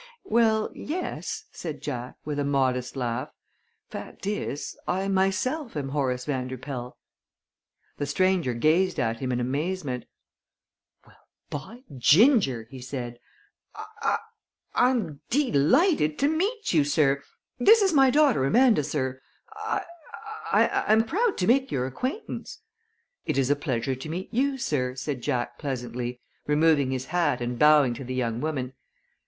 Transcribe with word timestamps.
"Well, 0.25 0.71
yes," 0.73 1.45
said 1.51 1.79
Jack, 1.83 2.15
with 2.25 2.39
a 2.39 2.43
modest 2.43 2.95
laugh. 2.95 3.29
"Fact 3.91 4.25
is, 4.25 4.75
I 4.87 5.07
myself 5.07 5.77
am 5.77 5.89
Horace 5.89 6.25
Vanderpoel." 6.25 6.97
The 7.97 8.07
stranger 8.07 8.55
gazed 8.55 8.99
at 8.99 9.19
him 9.19 9.31
in 9.31 9.39
amazement. 9.39 10.05
"Well, 11.05 11.27
by 11.51 11.83
ginger!" 11.99 12.67
he 12.71 12.81
said. 12.81 13.19
"I 13.75 13.89
I 14.01 14.17
I'm 14.89 15.21
dee 15.29 15.51
lighted 15.51 16.17
to 16.17 16.27
meet 16.27 16.73
you, 16.73 16.83
sir. 16.83 17.21
This 17.59 17.83
is 17.83 17.93
my 17.93 18.09
daughter 18.09 18.43
Amanda, 18.43 18.83
sir. 18.83 19.21
I 19.53 19.83
I 20.51 20.83
I'm 20.87 21.03
proud 21.03 21.37
to 21.37 21.45
make 21.47 21.71
your 21.71 21.85
acquaintance." 21.85 22.57
"It 23.27 23.37
is 23.37 23.51
a 23.51 23.55
pleasure 23.55 23.93
to 23.93 24.09
meet 24.09 24.33
you, 24.33 24.57
sir," 24.57 24.95
said 24.95 25.21
Jack, 25.21 25.59
pleasantly, 25.59 26.19
removing 26.47 26.89
his 26.89 27.05
hat 27.05 27.39
and 27.39 27.59
bowing 27.59 27.93
to 27.93 28.03
the 28.03 28.15
young 28.15 28.41
woman. 28.41 28.73